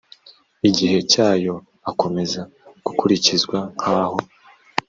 igihe 0.69 0.97
cyayo 1.11 1.55
akomeza 1.91 2.41
gukurikizwa 2.85 3.57
nk 3.79 3.85
aho 3.99 4.17